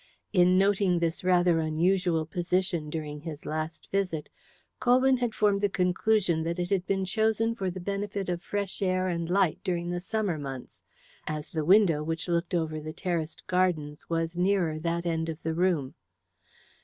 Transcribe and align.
In 0.33 0.57
noting 0.57 0.97
this 0.97 1.23
rather 1.23 1.59
unusual 1.59 2.25
position 2.25 2.89
during 2.89 3.19
his 3.21 3.45
last 3.45 3.87
visit, 3.91 4.31
Colwyn 4.79 5.17
had 5.17 5.35
formed 5.35 5.61
the 5.61 5.69
conclusion 5.69 6.41
that 6.41 6.57
it 6.57 6.71
had 6.71 6.87
been 6.87 7.05
chosen 7.05 7.53
for 7.53 7.69
the 7.69 7.79
benefit 7.79 8.27
of 8.27 8.41
fresh 8.41 8.81
air 8.81 9.07
and 9.07 9.29
light 9.29 9.59
during 9.63 9.91
the 9.91 9.99
summer 10.01 10.39
months, 10.39 10.81
as 11.27 11.51
the 11.51 11.63
window, 11.65 12.01
which 12.01 12.27
looked 12.27 12.55
over 12.55 12.79
the 12.79 12.93
terraced 12.93 13.45
gardens, 13.45 14.09
was 14.09 14.37
nearer 14.39 14.79
that 14.79 15.05
end 15.05 15.29
of 15.29 15.43
the 15.43 15.53
room. 15.53 15.93